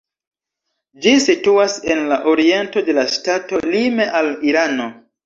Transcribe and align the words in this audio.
Ĝi 1.05 1.11
situas 1.25 1.75
en 1.95 2.01
la 2.11 2.17
oriento 2.31 2.83
de 2.87 2.97
la 2.99 3.05
ŝtato, 3.17 3.61
lime 3.77 4.09
al 4.23 4.33
Irano. 4.49 4.89